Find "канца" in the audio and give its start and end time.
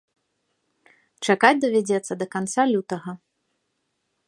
2.37-2.61